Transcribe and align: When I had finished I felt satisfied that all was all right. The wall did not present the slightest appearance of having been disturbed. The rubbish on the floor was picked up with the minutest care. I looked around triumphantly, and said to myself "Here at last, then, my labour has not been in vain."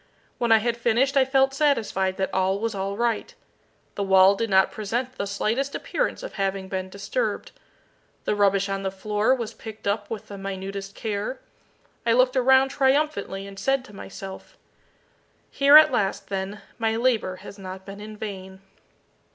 When 0.39 0.51
I 0.51 0.57
had 0.57 0.77
finished 0.77 1.15
I 1.15 1.25
felt 1.25 1.53
satisfied 1.53 2.17
that 2.17 2.33
all 2.33 2.57
was 2.59 2.73
all 2.73 2.97
right. 2.97 3.35
The 3.93 4.01
wall 4.01 4.33
did 4.33 4.49
not 4.49 4.71
present 4.71 5.13
the 5.13 5.27
slightest 5.27 5.75
appearance 5.75 6.23
of 6.23 6.33
having 6.33 6.67
been 6.69 6.89
disturbed. 6.89 7.51
The 8.25 8.33
rubbish 8.33 8.67
on 8.67 8.81
the 8.81 8.89
floor 8.89 9.35
was 9.35 9.53
picked 9.53 9.85
up 9.85 10.09
with 10.09 10.27
the 10.27 10.39
minutest 10.39 10.95
care. 10.95 11.39
I 12.03 12.13
looked 12.13 12.35
around 12.35 12.69
triumphantly, 12.69 13.45
and 13.45 13.59
said 13.59 13.85
to 13.85 13.95
myself 13.95 14.57
"Here 15.51 15.77
at 15.77 15.91
last, 15.91 16.29
then, 16.29 16.61
my 16.79 16.95
labour 16.95 17.35
has 17.35 17.59
not 17.59 17.85
been 17.85 17.99
in 18.01 18.17
vain." 18.17 18.61